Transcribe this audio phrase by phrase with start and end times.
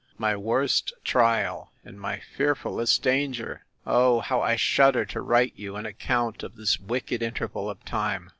[0.17, 3.65] —My worst trial, and my fearfullest danger!
[3.85, 8.29] O how I shudder to write you an account of this wicked interval of time!